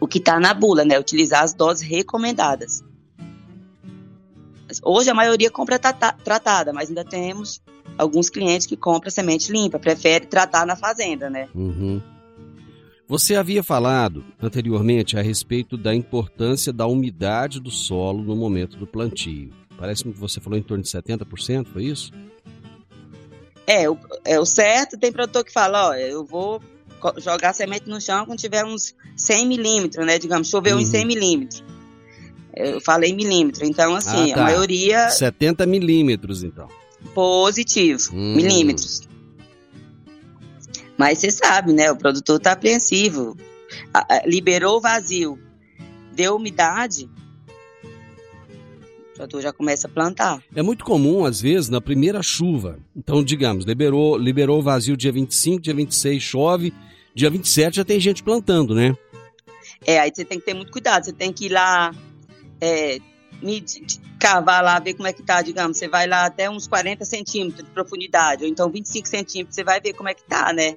[0.00, 0.98] o que está na bula, né?
[0.98, 2.84] Utilizar as doses recomendadas.
[4.82, 7.62] Hoje a maioria compra tratada, mas ainda temos
[7.96, 11.48] alguns clientes que compram semente limpa, prefere tratar na fazenda, né?
[11.54, 12.02] Uhum.
[13.08, 18.86] Você havia falado anteriormente a respeito da importância da umidade do solo no momento do
[18.86, 19.52] plantio.
[19.78, 22.10] Parece-me que você falou em torno de 70%, foi isso?
[23.66, 24.98] É, o, é o certo.
[24.98, 26.62] Tem produtor que fala: ó, eu vou
[27.18, 30.18] jogar semente no chão quando tiver uns 100 milímetros, né?
[30.18, 30.82] Digamos, choveu uhum.
[30.82, 31.64] em 100 milímetros.
[32.54, 34.40] Eu falei milímetro, então assim, ah, tá.
[34.40, 35.10] a maioria.
[35.10, 36.68] 70 milímetros, então.
[37.14, 38.34] Positivo, hum.
[38.34, 39.02] milímetros.
[40.96, 41.90] Mas você sabe, né?
[41.92, 43.36] O produtor está apreensivo.
[44.24, 45.38] Liberou o vazio,
[46.14, 47.10] deu umidade,
[49.18, 50.42] o já começa a plantar.
[50.54, 52.78] É muito comum, às vezes, na primeira chuva.
[52.94, 56.74] Então, digamos, liberou, liberou o vazio dia 25, dia 26 chove,
[57.14, 58.96] dia 27 já tem gente plantando, né?
[59.86, 61.04] É, aí você tem que ter muito cuidado.
[61.04, 61.94] Você tem que ir lá,
[62.60, 62.98] é,
[64.18, 67.64] cavar lá, ver como é que tá, digamos, você vai lá até uns 40 centímetros
[67.64, 70.76] de profundidade, ou então 25 centímetros, você vai ver como é que tá, né?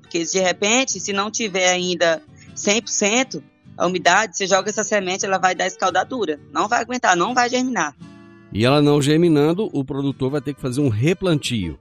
[0.00, 2.22] Porque de repente, se não tiver ainda
[2.54, 3.42] 100%
[3.80, 6.38] a umidade, você joga essa semente, ela vai dar escaldadura.
[6.52, 7.96] Não vai aguentar, não vai germinar.
[8.52, 11.80] E ela não germinando, o produtor vai ter que fazer um replantio.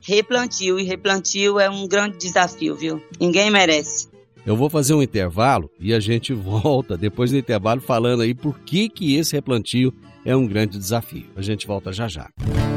[0.00, 3.00] Replantio, e replantio é um grande desafio, viu?
[3.20, 4.08] Ninguém merece.
[4.44, 8.58] Eu vou fazer um intervalo e a gente volta depois do intervalo falando aí por
[8.58, 11.26] que, que esse replantio é um grande desafio.
[11.36, 12.28] A gente volta já já.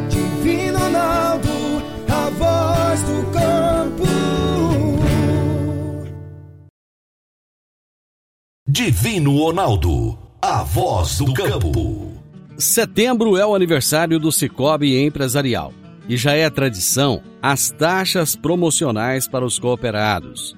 [0.08, 1.50] Divino Ronaldo,
[2.10, 3.61] a voz do.
[8.68, 12.14] Divino Ronaldo, a voz do campo.
[12.60, 15.74] Setembro é o aniversário do Cicobi Empresarial
[16.08, 20.56] e já é tradição as taxas promocionais para os cooperados.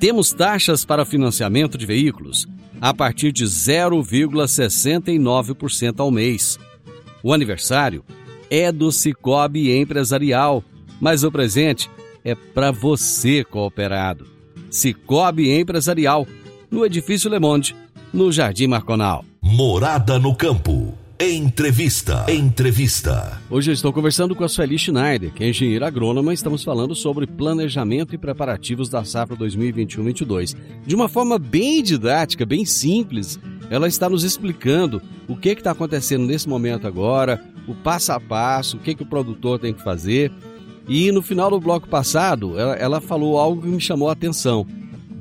[0.00, 2.48] Temos taxas para financiamento de veículos
[2.80, 6.58] a partir de 0,69% ao mês.
[7.22, 8.02] O aniversário
[8.50, 10.64] é do Cicobi Empresarial,
[10.98, 11.90] mas o presente
[12.24, 14.26] é para você, cooperado.
[14.70, 16.26] Cicobi Empresarial,
[16.72, 17.76] no Edifício Le Monde,
[18.14, 19.26] no Jardim Marconal.
[19.42, 20.94] Morada no Campo.
[21.20, 22.24] Entrevista.
[22.32, 23.38] Entrevista.
[23.50, 26.32] Hoje eu estou conversando com a Sueli Schneider, que é engenheira agrônoma.
[26.32, 30.56] Estamos falando sobre planejamento e preparativos da safra 2021-22.
[30.86, 36.24] De uma forma bem didática, bem simples, ela está nos explicando o que está acontecendo
[36.24, 40.32] nesse momento agora, o passo a passo, o que, que o produtor tem que fazer.
[40.88, 44.66] E no final do bloco passado, ela, ela falou algo que me chamou a atenção,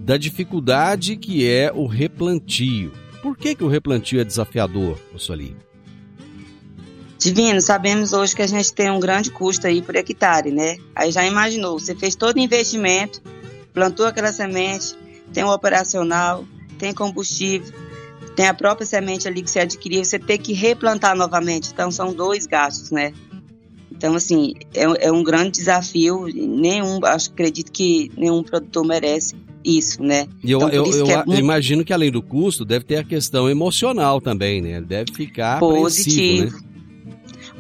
[0.03, 2.91] da dificuldade que é o replantio.
[3.21, 5.55] Por que, que o replantio é desafiador, Sueli?
[7.19, 10.77] Divino, sabemos hoje que a gente tem um grande custo aí por hectare, né?
[10.95, 13.21] Aí já imaginou, você fez todo o investimento,
[13.71, 14.95] plantou aquela semente,
[15.31, 16.43] tem o operacional,
[16.79, 17.71] tem combustível,
[18.35, 21.69] tem a própria semente ali que você adquiriu, você tem que replantar novamente.
[21.71, 23.13] Então são dois gastos, né?
[23.91, 26.25] Então, assim, é, é um grande desafio.
[26.25, 30.27] Nenhum, acho, acredito que nenhum produtor merece isso, né?
[30.43, 33.03] E eu, então, eu, eu, é eu imagino que além do custo, deve ter a
[33.03, 34.81] questão emocional também, né?
[34.81, 36.57] Deve ficar positivo.
[36.57, 36.71] Né?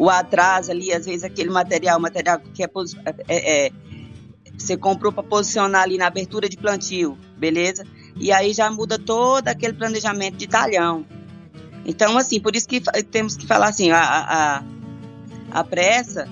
[0.01, 2.69] o atraso ali, às vezes aquele material, material que é,
[3.27, 3.71] é, é
[4.57, 7.85] você comprou para posicionar ali na abertura de plantio, beleza?
[8.15, 11.05] E aí já muda todo aquele planejamento de talhão.
[11.85, 14.63] Então, assim, por isso que temos que falar assim, a, a,
[15.51, 16.27] a pressa,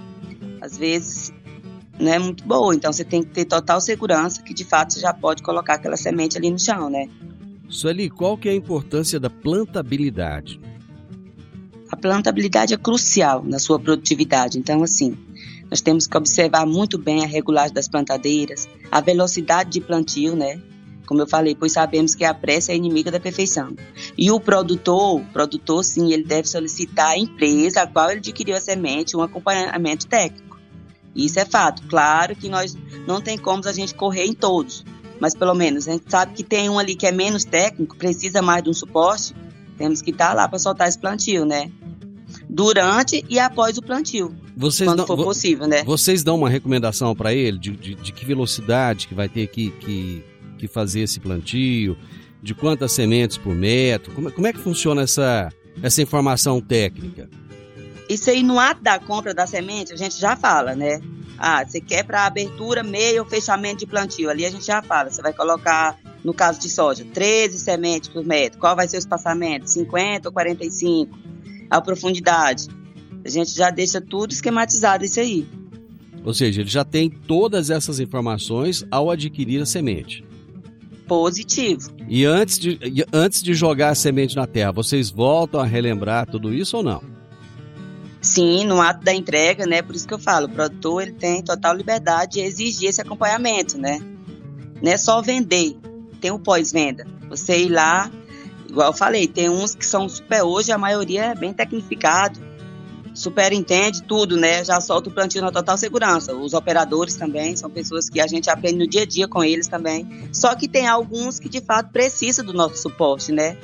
[0.61, 1.31] às vezes,
[1.99, 2.73] não é muito boa.
[2.73, 5.97] Então, você tem que ter total segurança que, de fato, você já pode colocar aquela
[5.97, 7.07] semente ali no chão, né?
[7.67, 10.59] Sueli, qual que é a importância da plantabilidade?
[11.89, 14.59] a plantabilidade é crucial na sua produtividade.
[14.59, 15.17] Então, assim,
[15.69, 20.61] nós temos que observar muito bem a regulagem das plantadeiras, a velocidade de plantio, né?
[21.07, 23.75] Como eu falei, pois sabemos que a pressa é inimiga da perfeição.
[24.15, 28.61] E o produtor, produtor sim, ele deve solicitar à empresa a qual ele adquiriu a
[28.61, 30.48] semente um acompanhamento técnico.
[31.15, 31.83] Isso é fato.
[31.87, 34.85] Claro que nós não tem como a gente correr em todos,
[35.19, 38.41] mas pelo menos a gente sabe que tem um ali que é menos técnico, precisa
[38.41, 39.35] mais de um suporte,
[39.77, 41.71] temos que estar lá para soltar esse plantio, né?
[42.47, 44.35] Durante e após o plantio.
[44.55, 45.83] Vocês quando dão, for possível, né?
[45.83, 49.71] Vocês dão uma recomendação para ele de, de, de, que velocidade que vai ter que,
[49.71, 50.23] que,
[50.57, 51.97] que, fazer esse plantio,
[52.43, 54.13] de quantas sementes por metro?
[54.13, 55.49] Como, como é que funciona essa,
[55.81, 57.29] essa informação técnica?
[58.09, 60.99] Isso aí no ato da compra da semente, a gente já fala, né?
[61.37, 64.29] Ah, você quer para abertura, meio ou fechamento de plantio.
[64.29, 65.09] Ali a gente já fala.
[65.09, 68.59] Você vai colocar no caso de soja, 13 sementes por metro.
[68.59, 69.69] Qual vai ser o espaçamento?
[69.69, 71.17] 50 ou 45?
[71.69, 72.67] A profundidade.
[73.23, 75.47] A gente já deixa tudo esquematizado isso aí.
[76.25, 80.25] Ou seja, ele já tem todas essas informações ao adquirir a semente.
[81.07, 81.89] Positivo.
[82.07, 86.53] E antes de, antes de jogar a semente na terra, vocês voltam a relembrar tudo
[86.53, 87.18] isso ou não?
[88.21, 89.81] Sim, no ato da entrega, né?
[89.81, 93.77] Por isso que eu falo, o produtor ele tem total liberdade de exigir esse acompanhamento,
[93.77, 93.99] né?
[94.81, 95.77] Não é só vender,
[96.19, 97.07] tem o pós-venda.
[97.29, 98.11] Você ir lá,
[98.67, 102.39] igual eu falei, tem uns que são super hoje, a maioria é bem tecnificado,
[103.13, 104.63] super entende tudo, né?
[104.63, 106.33] Já solta o plantio na total segurança.
[106.35, 109.67] Os operadores também são pessoas que a gente aprende no dia a dia com eles
[109.67, 110.29] também.
[110.31, 113.57] Só que tem alguns que de fato precisam do nosso suporte, né?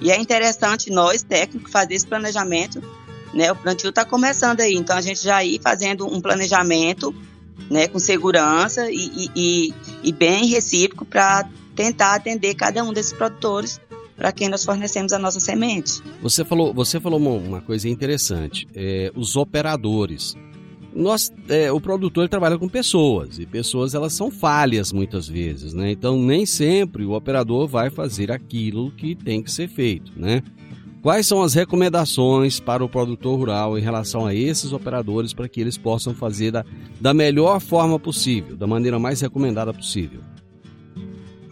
[0.00, 2.82] E é interessante nós, técnicos, fazer esse planejamento,
[3.32, 3.50] né?
[3.52, 7.14] O plantio está começando aí, então a gente já ir fazendo um planejamento,
[7.70, 7.88] né?
[7.88, 13.80] Com segurança e, e, e bem recíproco para tentar atender cada um desses produtores
[14.16, 16.00] para quem nós fornecemos a nossa semente.
[16.22, 20.36] Você falou, você falou uma coisa interessante, é, os operadores.
[20.94, 25.90] Nós, é, o produtor trabalha com pessoas e pessoas elas são falhas muitas vezes, né?
[25.90, 30.42] Então nem sempre o operador vai fazer aquilo que tem que ser feito, né?
[31.02, 35.60] Quais são as recomendações para o produtor rural em relação a esses operadores para que
[35.60, 36.64] eles possam fazer da,
[37.00, 40.20] da melhor forma possível, da maneira mais recomendada possível?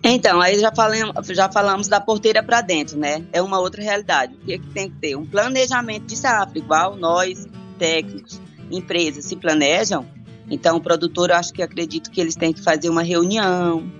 [0.04, 3.24] Então, aí já falamos, já falamos da porteira para dentro, né?
[3.32, 4.34] É uma outra realidade.
[4.34, 5.16] O que, é que tem que ter?
[5.16, 10.06] Um planejamento de safra, igual nós, técnicos, empresas, se planejam.
[10.48, 13.90] Então, o produtor, eu acho que acredito que eles têm que fazer uma reunião,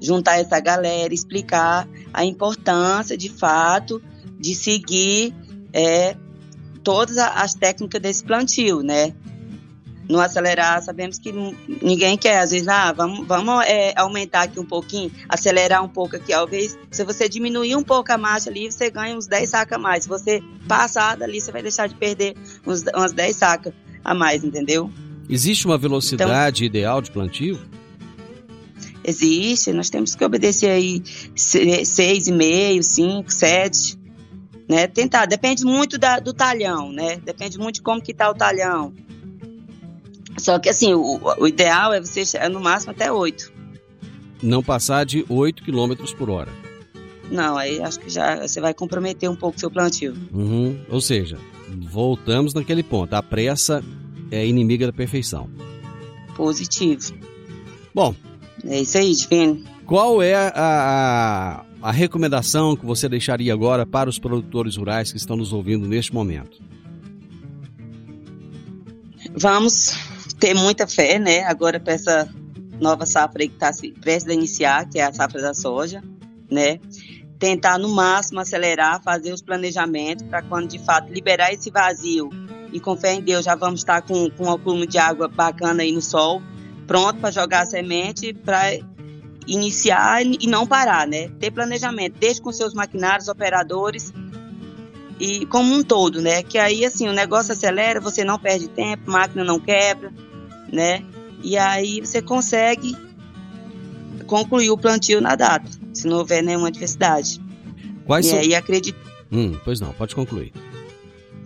[0.00, 4.02] juntar essa galera, explicar a importância, de fato,
[4.44, 5.34] de seguir
[5.72, 6.14] é,
[6.82, 9.14] todas as técnicas desse plantio, né?
[10.06, 11.32] não acelerar, sabemos que
[11.82, 16.16] ninguém quer, às vezes, ah, vamos, vamos é, aumentar aqui um pouquinho, acelerar um pouco
[16.16, 19.78] aqui, talvez, se você diminuir um pouco a marcha ali, você ganha uns 10 sacas
[19.78, 22.34] a mais, se você passar dali, você vai deixar de perder
[22.66, 23.72] uns, umas 10 sacas
[24.04, 24.90] a mais, entendeu?
[25.26, 27.58] Existe uma velocidade então, ideal de plantio?
[29.02, 31.00] Existe, nós temos que obedecer aí
[31.34, 34.03] 6,5, 5, 7,
[34.68, 38.34] né, tentar, depende muito da, do talhão, né, depende muito de como que tá o
[38.34, 38.92] talhão,
[40.38, 43.52] só que assim, o, o ideal é você chegar no máximo até 8.
[44.42, 46.50] Não passar de 8 km por hora.
[47.30, 50.12] Não, aí acho que já você vai comprometer um pouco o seu plantio.
[50.32, 50.78] Uhum.
[50.90, 51.38] Ou seja,
[51.68, 53.14] Voltamos naquele ponto.
[53.14, 53.82] A pressa
[54.30, 55.48] é inimiga da perfeição.
[56.36, 57.14] Positivo.
[57.94, 58.14] Bom.
[58.66, 59.62] É isso aí, Divino.
[59.86, 65.18] Qual é a, a, a recomendação que você deixaria agora para os produtores rurais que
[65.18, 66.62] estão nos ouvindo neste momento?
[69.36, 69.94] Vamos
[70.40, 71.44] ter muita fé, né?
[71.44, 72.26] Agora para essa
[72.80, 73.70] nova safra aí que está
[74.00, 76.02] prestes a iniciar, que é a safra da soja,
[76.50, 76.80] né?
[77.38, 82.30] Tentar no máximo acelerar, fazer os planejamentos para quando de fato liberar esse vazio
[82.72, 85.82] e com fé em Deus já vamos estar com, com um acúmulo de água bacana
[85.82, 86.40] aí no sol,
[86.86, 88.70] pronto para jogar a semente, para
[89.46, 91.28] iniciar e não parar, né?
[91.38, 94.12] Ter planejamento, desde com seus maquinários, operadores
[95.20, 96.42] e como um todo, né?
[96.42, 100.12] Que aí assim o negócio acelera, você não perde tempo, máquina não quebra,
[100.72, 101.02] né?
[101.42, 102.96] E aí você consegue
[104.26, 107.40] concluir o plantio na data, se não houver nenhuma adversidade.
[108.06, 108.38] Quais e são...
[108.38, 108.98] aí acredito.
[109.30, 110.52] Hum, pois não, pode concluir.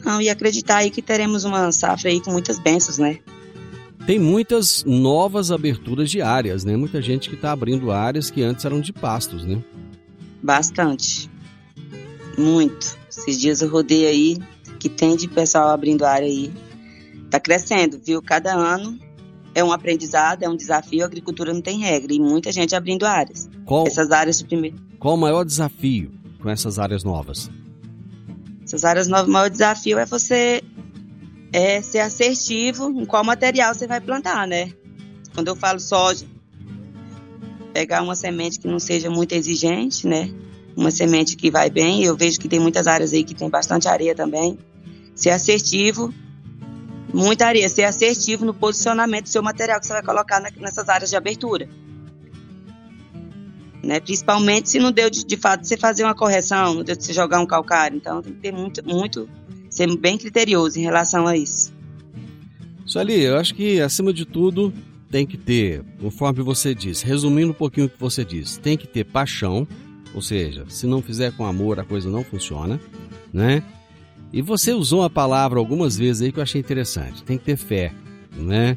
[0.04, 3.18] Não, e acreditar aí que teremos uma safra aí com muitas bênçãos, né?
[4.08, 6.74] Tem muitas novas aberturas de áreas, né?
[6.78, 9.62] Muita gente que está abrindo áreas que antes eram de pastos, né?
[10.42, 11.30] Bastante.
[12.38, 12.96] Muito.
[13.10, 14.38] Esses dias eu rodei aí,
[14.78, 16.50] que tem de pessoal abrindo área aí.
[17.28, 18.22] Tá crescendo, viu?
[18.22, 18.98] Cada ano
[19.54, 21.02] é um aprendizado, é um desafio.
[21.02, 23.46] A agricultura não tem regra e muita gente abrindo áreas.
[23.66, 24.78] Qual, essas áreas de primeiro.
[24.98, 27.50] Qual o maior desafio com essas áreas novas?
[28.64, 30.62] Essas áreas novas, o maior desafio é você
[31.52, 34.72] é, ser assertivo em qual material você vai plantar, né?
[35.34, 36.26] Quando eu falo soja,
[37.72, 40.30] pegar uma semente que não seja muito exigente, né?
[40.76, 42.04] Uma semente que vai bem.
[42.04, 44.58] Eu vejo que tem muitas áreas aí que tem bastante areia também.
[45.14, 46.12] Ser assertivo,
[47.12, 47.68] muita areia.
[47.68, 51.68] Ser assertivo no posicionamento do seu material que você vai colocar nessas áreas de abertura.
[53.82, 54.00] Né?
[54.00, 57.12] Principalmente se não deu de, de fato você fazer uma correção, não deu de você
[57.12, 57.96] jogar um calcário.
[57.96, 59.28] Então tem que ter muito, muito,
[59.70, 61.72] ser bem criterioso em relação a isso.
[62.84, 64.72] Sueli, eu acho que acima de tudo
[65.10, 68.86] tem que ter, conforme você disse, resumindo um pouquinho o que você disse, tem que
[68.86, 69.66] ter paixão,
[70.14, 72.80] ou seja, se não fizer com amor a coisa não funciona,
[73.32, 73.62] né?
[74.32, 77.56] E você usou a palavra algumas vezes aí que eu achei interessante, tem que ter
[77.56, 77.92] fé,
[78.36, 78.76] né?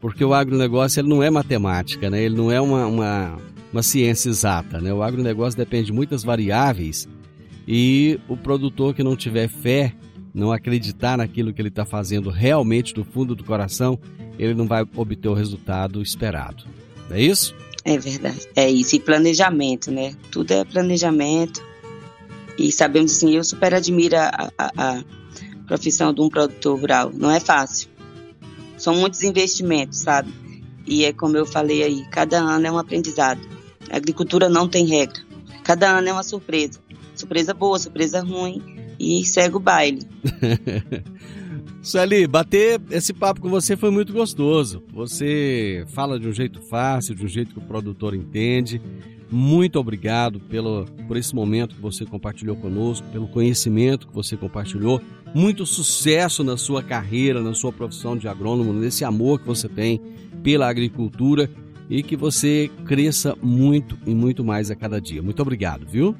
[0.00, 2.22] Porque o agronegócio ele não é matemática, né?
[2.22, 3.38] Ele não é uma, uma,
[3.72, 4.92] uma ciência exata, né?
[4.92, 7.08] O agronegócio depende de muitas variáveis
[7.66, 9.92] e o produtor que não tiver fé,
[10.38, 13.98] não acreditar naquilo que ele está fazendo realmente do fundo do coração,
[14.38, 16.64] ele não vai obter o resultado esperado.
[17.10, 17.54] Não é isso?
[17.84, 18.48] É verdade.
[18.54, 18.96] É isso.
[18.96, 20.14] E planejamento, né?
[20.30, 21.62] Tudo é planejamento.
[22.56, 25.04] E sabemos assim, eu super admiro a, a, a
[25.66, 27.10] profissão de um produtor rural.
[27.12, 27.88] Não é fácil.
[28.76, 30.32] São muitos investimentos, sabe?
[30.86, 33.40] E é como eu falei aí, cada ano é um aprendizado.
[33.90, 35.20] A agricultura não tem regra.
[35.64, 36.80] Cada ano é uma surpresa.
[37.14, 38.77] Surpresa boa, surpresa ruim.
[38.98, 40.00] E segue o baile.
[41.80, 44.82] Sueli, bater esse papo com você foi muito gostoso.
[44.92, 48.80] Você fala de um jeito fácil, de um jeito que o produtor entende.
[49.30, 55.00] Muito obrigado pelo, por esse momento que você compartilhou conosco, pelo conhecimento que você compartilhou.
[55.34, 60.00] Muito sucesso na sua carreira, na sua profissão de agrônomo, nesse amor que você tem
[60.42, 61.48] pela agricultura
[61.90, 65.22] e que você cresça muito e muito mais a cada dia.
[65.22, 66.14] Muito obrigado, viu?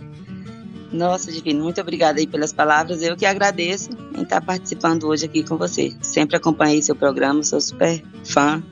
[0.93, 3.03] Nossa, Divino, muito obrigada aí pelas palavras.
[3.03, 5.95] Eu que agradeço em estar participando hoje aqui com você.
[6.01, 8.63] Sempre acompanhei seu programa, sou super fã.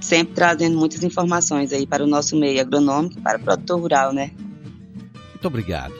[0.00, 4.32] Sempre trazendo muitas informações aí para o nosso meio agronômico para o produtor rural, né?
[5.30, 5.94] Muito obrigado.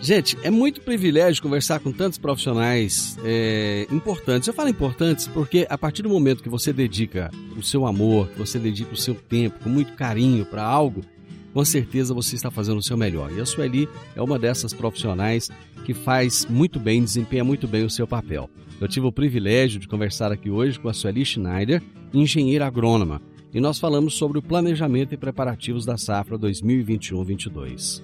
[0.00, 4.46] Gente, é muito privilégio conversar com tantos profissionais é, importantes.
[4.46, 8.38] Eu falo importantes porque a partir do momento que você dedica o seu amor, que
[8.38, 11.02] você dedica o seu tempo com muito carinho para algo,
[11.52, 13.32] com certeza você está fazendo o seu melhor.
[13.32, 15.50] E a Sueli é uma dessas profissionais
[15.84, 18.48] que faz muito bem, desempenha muito bem o seu papel.
[18.80, 21.82] Eu tive o privilégio de conversar aqui hoje com a Sueli Schneider,
[22.12, 23.20] engenheira agrônoma,
[23.52, 28.02] e nós falamos sobre o planejamento e preparativos da safra 2021-22.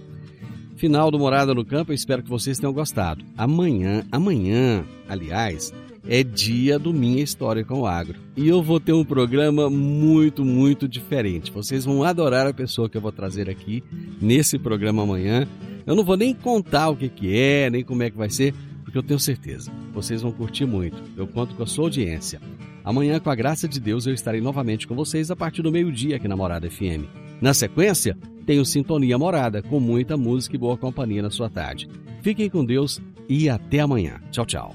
[0.76, 3.24] Final do Morada no Campo, eu espero que vocês tenham gostado.
[3.36, 5.72] Amanhã, amanhã, aliás,
[6.09, 8.18] é dia do Minha História com o Agro.
[8.36, 11.50] E eu vou ter um programa muito, muito diferente.
[11.50, 13.82] Vocês vão adorar a pessoa que eu vou trazer aqui
[14.20, 15.46] nesse programa amanhã.
[15.86, 18.55] Eu não vou nem contar o que, que é, nem como é que vai ser,
[18.82, 19.70] porque eu tenho certeza.
[19.92, 21.02] Vocês vão curtir muito.
[21.16, 22.40] Eu conto com a sua audiência.
[22.84, 26.16] Amanhã, com a graça de Deus, eu estarei novamente com vocês a partir do meio-dia
[26.16, 27.05] aqui na Morada FM.
[27.40, 31.88] Na sequência, tenho Sintonia Morada, com muita música e boa companhia na sua tarde.
[32.22, 34.20] Fiquem com Deus e até amanhã.
[34.30, 34.74] Tchau, tchau.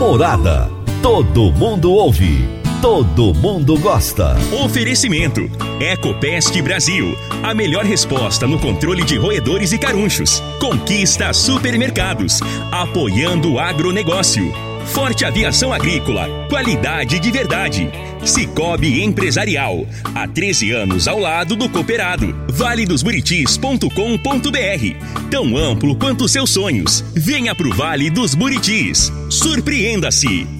[0.00, 0.70] Morada.
[1.02, 4.34] Todo mundo ouve todo mundo gosta.
[4.64, 5.42] Oferecimento:
[5.78, 7.16] Ecopest Brasil.
[7.42, 10.42] A melhor resposta no controle de roedores e carunchos.
[10.60, 12.38] Conquista supermercados.
[12.70, 14.52] Apoiando o agronegócio.
[14.92, 16.28] Forte Aviação Agrícola.
[16.50, 17.90] Qualidade de verdade.
[18.24, 19.86] Cicobi Empresarial.
[20.14, 22.36] Há 13 anos ao lado do cooperado.
[22.50, 23.88] Vale dos Buritis.com.br.
[25.30, 27.02] Tão amplo quanto seus sonhos.
[27.14, 29.10] Venha pro Vale dos Buritis.
[29.30, 30.59] Surpreenda-se.